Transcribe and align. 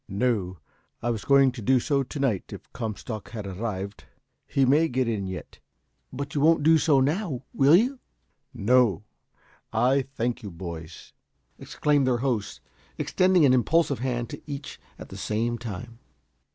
"No. 0.09 0.57
I 1.03 1.11
was 1.11 1.25
going 1.25 1.51
to 1.51 1.61
do 1.61 1.79
so 1.79 2.01
to 2.01 2.19
night, 2.19 2.51
if 2.51 2.73
Comstock 2.73 3.29
had 3.29 3.45
arrived. 3.45 4.05
He 4.47 4.65
may 4.65 4.87
get 4.87 5.07
in 5.07 5.27
yet." 5.27 5.59
"But 6.11 6.33
you 6.33 6.41
won't 6.41 6.63
do 6.63 6.79
so 6.79 6.99
now 6.99 7.43
will 7.53 7.75
you?" 7.75 7.99
"No! 8.51 9.03
I 9.71 10.01
thank 10.01 10.41
you, 10.41 10.49
boys," 10.49 11.13
exclaimed 11.59 12.07
their 12.07 12.17
host, 12.25 12.61
extending 12.97 13.45
an 13.45 13.53
impulsive 13.53 13.99
hand 13.99 14.31
to 14.31 14.41
each 14.51 14.79
at 14.97 15.09
the 15.09 15.17
same 15.17 15.59
time. 15.59 15.99